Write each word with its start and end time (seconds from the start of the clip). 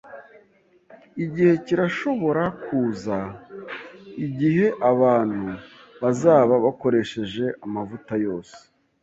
Igihe 1.23 1.53
kirashobora 1.65 2.43
kuza 2.63 3.17
igihe 4.25 4.65
abantu 4.91 5.45
bazaba 6.01 6.53
bakoresheje 6.65 7.45
amavuta 7.65 8.13
yose. 8.25 8.57